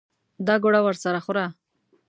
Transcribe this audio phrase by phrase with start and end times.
[0.47, 1.45] دا ګوړه ورسره خوره.